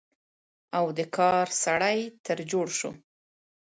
[0.77, 2.91] او د کار سړى تر جوړ شو،